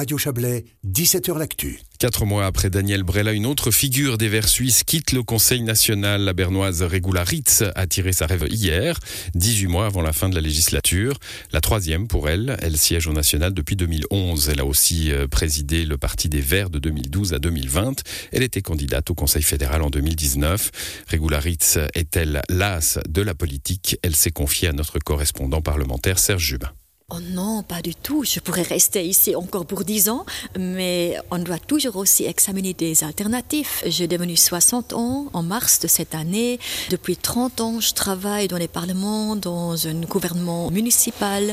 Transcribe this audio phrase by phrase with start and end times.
[0.00, 1.78] Radio Chablais, 17h L'Actu.
[1.98, 6.22] Quatre mois après Daniel Brella, une autre figure des Verts suisses quitte le Conseil national.
[6.22, 8.98] La bernoise Regula Ritz a tiré sa rêve hier,
[9.34, 11.18] 18 mois avant la fin de la législature.
[11.52, 12.56] La troisième pour elle.
[12.62, 14.48] Elle siège au national depuis 2011.
[14.48, 18.00] Elle a aussi euh, présidé le Parti des Verts de 2012 à 2020.
[18.32, 20.70] Elle était candidate au Conseil fédéral en 2019.
[21.12, 23.98] Regula Ritz est-elle lasse de la politique?
[24.02, 26.72] Elle s'est confiée à notre correspondant parlementaire Serge Jubin.
[27.12, 28.22] Oh non, pas du tout.
[28.22, 30.24] Je pourrais rester ici encore pour 10 ans,
[30.56, 33.82] mais on doit toujours aussi examiner des alternatives.
[33.84, 36.60] J'ai devenu 60 ans en mars de cette année.
[36.88, 41.52] Depuis 30 ans, je travaille dans les parlements, dans un gouvernement municipal.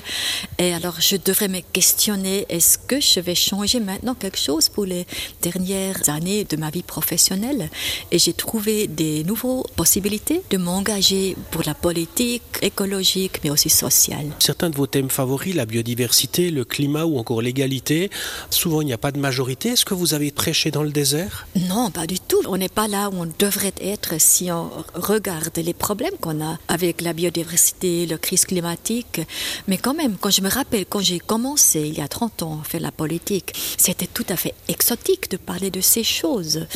[0.60, 4.86] Et alors, je devrais me questionner, est-ce que je vais changer maintenant quelque chose pour
[4.86, 5.08] les
[5.42, 7.72] dernières années de ma vie professionnelle?
[8.12, 14.28] Et j'ai trouvé des nouvelles possibilités de m'engager pour la politique écologique, mais aussi sociale.
[14.38, 18.10] Certains de vos thèmes favoris la biodiversité, le climat ou encore l'égalité.
[18.50, 19.70] Souvent, il n'y a pas de majorité.
[19.70, 21.48] Est-ce que vous avez prêché dans le désert?
[21.70, 22.42] Non, pas du tout.
[22.48, 26.58] On n'est pas là où on devrait être si on regarde les problèmes qu'on a
[26.68, 29.22] avec la biodiversité, la crise climatique.
[29.68, 32.59] Mais quand même, quand je me rappelle, quand j'ai commencé il y a 30 ans
[32.62, 36.68] à faire la politique, c'était tout à fait exotique de parler de ces choses.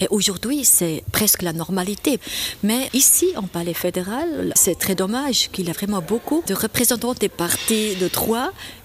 [0.00, 2.18] Et aujourd'hui, c'est presque la normalité.
[2.62, 7.14] Mais ici, en palais fédéral, c'est très dommage qu'il y a vraiment beaucoup de représentants
[7.14, 8.08] des partis de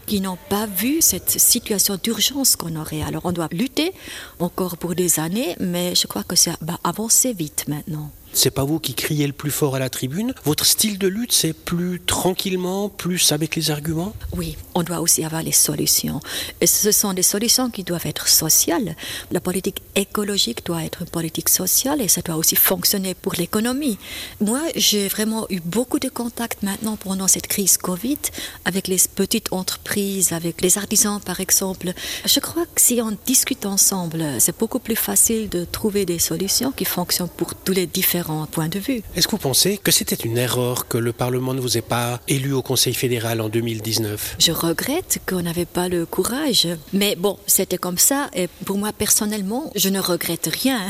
[0.06, 3.02] qui n'ont pas vu cette situation d'urgence qu'on aurait.
[3.03, 3.94] Alors on doit lutter
[4.39, 8.11] encore pour des années, mais je crois que ça va avancer vite maintenant.
[8.36, 10.34] C'est pas vous qui criez le plus fort à la tribune.
[10.44, 14.14] Votre style de lutte, c'est plus tranquillement, plus avec les arguments?
[14.36, 16.19] Oui, on doit aussi avoir les solutions.
[16.61, 18.95] Et ce sont des solutions qui doivent être sociales.
[19.31, 23.97] La politique écologique doit être une politique sociale et ça doit aussi fonctionner pour l'économie.
[24.39, 28.19] Moi, j'ai vraiment eu beaucoup de contacts maintenant pendant cette crise Covid
[28.65, 31.93] avec les petites entreprises, avec les artisans par exemple.
[32.25, 36.71] Je crois que si on discute ensemble, c'est beaucoup plus facile de trouver des solutions
[36.71, 39.02] qui fonctionnent pour tous les différents point de vue.
[39.15, 42.21] Est-ce que vous pensez que c'était une erreur que le Parlement ne vous ait pas
[42.27, 46.67] élu au Conseil fédéral en 2019 Je regrette qu'on n'avait pas le courage.
[46.93, 48.29] Mais bon, c'était comme ça.
[48.33, 50.81] Et pour moi, personnellement, je ne regrette rien.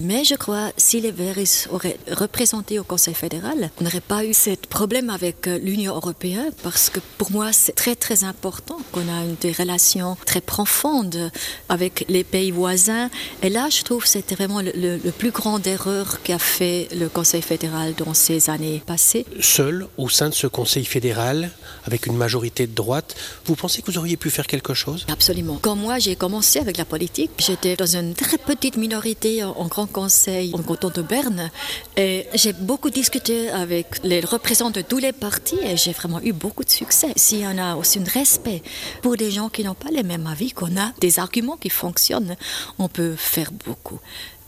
[0.00, 4.34] Mais je crois, si les Verts auraient représenté au Conseil fédéral, on n'aurait pas eu
[4.34, 9.24] ce problème avec l'Union européenne parce que pour moi, c'est très très important qu'on a
[9.40, 11.30] des relations très profondes
[11.68, 13.10] avec les pays voisins.
[13.42, 17.42] Et là, je trouve que c'était vraiment le, plus grand erreur qu'a fait le Conseil
[17.42, 19.26] fédéral dans ces années passées.
[19.40, 21.50] Seul, au sein de ce Conseil fédéral,
[21.84, 25.06] avec une majorité de droite, vous pensez que vous auriez pu faire quelque chose?
[25.08, 25.58] Absolument.
[25.62, 29.86] Quand moi j'ai commencé avec la politique, j'étais dans une très petite minorité en Grand
[29.86, 31.50] Conseil, en canton de Berne,
[31.96, 36.32] et j'ai beaucoup discuté avec les représentants de tous les partis et j'ai vraiment eu
[36.32, 37.12] beaucoup de succès.
[37.16, 38.62] S'il y a aussi un respect
[39.02, 42.36] pour des gens qui n'ont pas les mêmes avis, qu'on a des arguments qui fonctionnent,
[42.78, 44.00] on peut faire beaucoup.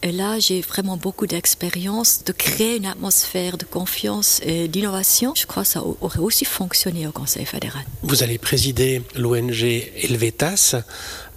[0.02, 5.34] Et là, j'ai vraiment beaucoup d'expérience de créer une atmosphère de confiance et d'innovation.
[5.36, 7.82] Je crois que ça aurait aussi fonctionné au Conseil fédéral.
[8.02, 10.76] Vous allez présider l'ONG Helvetas.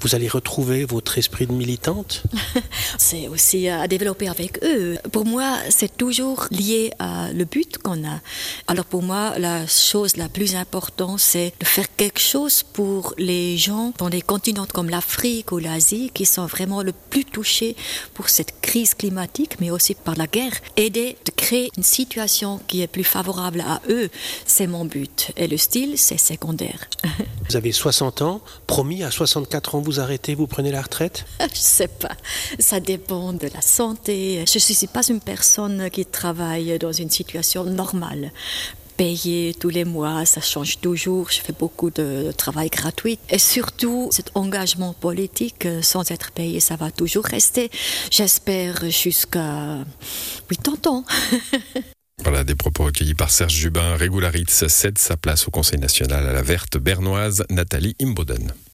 [0.02, 2.24] Vous allez retrouver votre esprit de militante
[2.98, 4.98] C'est aussi à développer avec eux.
[5.12, 8.20] Pour moi, c'est toujours lié à le but qu'on a.
[8.68, 13.58] Alors pour moi, la chose la plus importante, c'est de faire quelque chose pour les
[13.58, 17.76] gens dans des continents comme l'Afrique ou l'Asie qui sont vraiment le plus touchés
[18.16, 20.54] pour cette crise climatique, mais aussi par la guerre.
[20.78, 24.10] Aider de créer une situation qui est plus favorable à eux,
[24.48, 25.32] c'est mon but.
[25.38, 26.90] Et le style, c'est secondaire.
[27.50, 31.26] Vous avez 60 ans, promis à 64 ans, vous arrêtez, vous prenez la retraite?
[31.54, 32.16] Je sais pas.
[32.60, 34.44] Ça dépend de la santé.
[34.48, 38.32] Je ne suis pas une personne qui travaille dans une situation normale
[39.02, 41.32] payé tous les mois, ça change toujours.
[41.32, 43.18] Je fais beaucoup de travail gratuit.
[43.32, 47.72] Et surtout, cet engagement politique, euh, sans être payé, ça va toujours rester.
[48.12, 49.80] J'espère jusqu'à
[50.50, 51.04] 80 ans.
[52.24, 53.96] Voilà des propos recueillis par Serge Jubin.
[53.96, 58.54] Régularitz cède sa place au Conseil national à la verte bernoise Nathalie Imboden.